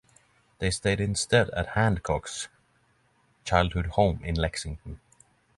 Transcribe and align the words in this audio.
They 0.57 0.71
stayed 0.71 0.99
instead 0.99 1.51
at 1.51 1.75
Hancock's 1.77 2.47
childhood 3.45 3.85
home 3.85 4.23
in 4.23 4.33
Lexington. 4.35 4.99